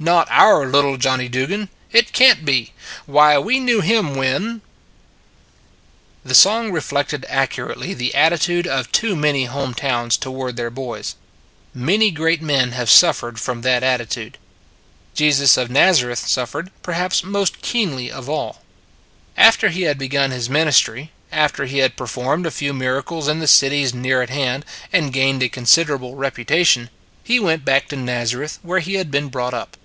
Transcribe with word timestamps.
Not 0.00 0.26
our 0.32 0.66
little 0.66 0.96
Johnny 0.96 1.28
Dugan. 1.28 1.68
It 1.92 2.12
can 2.12 2.38
t 2.38 2.42
be. 2.42 2.72
Why 3.06 3.38
we 3.38 3.60
knew 3.60 3.80
him 3.80 4.16
when 4.16 4.60
The 6.24 6.34
song 6.34 6.72
reflected 6.72 7.24
accurately 7.28 7.94
the 7.94 8.10
atti 8.12 8.40
tude 8.42 8.66
of 8.66 8.90
too 8.90 9.14
many 9.14 9.44
home 9.44 9.74
towns 9.74 10.16
toward 10.16 10.56
their 10.56 10.70
boys. 10.70 11.14
Many 11.72 12.10
great 12.10 12.42
men 12.42 12.72
have 12.72 12.90
suffered 12.90 13.38
from 13.38 13.60
that 13.62 13.84
attitude: 13.84 14.38
Jesus 15.14 15.56
of 15.56 15.70
Nazareth 15.70 16.26
suf 16.28 16.50
fered, 16.50 16.70
perhaps, 16.82 17.22
most 17.22 17.62
keenly 17.62 18.10
of 18.10 18.28
all." 18.28 18.34
Little 18.44 18.54
Johnny 18.56 19.44
Dugan? 19.44 19.46
29 19.46 19.46
After 19.46 19.68
He 19.76 19.82
had 19.82 19.98
begun 19.98 20.30
His 20.32 20.50
ministry; 20.50 21.12
after 21.30 21.66
He 21.66 21.78
had 21.78 21.96
performed 21.96 22.44
a 22.44 22.50
few 22.50 22.72
miracles 22.74 23.28
in 23.28 23.38
the 23.38 23.46
cities 23.46 23.94
near 23.94 24.20
at 24.20 24.30
hand 24.30 24.64
and 24.92 25.12
gained 25.12 25.44
a 25.44 25.48
consider 25.48 25.94
able 25.94 26.16
reputation," 26.16 26.90
He 27.22 27.38
went 27.38 27.64
back 27.64 27.86
to 27.90 27.96
Naz 27.96 28.32
areth 28.32 28.58
where 28.62 28.80
He 28.80 28.94
had 28.94 29.08
been 29.12 29.28
brought 29.28 29.54
up." 29.54 29.76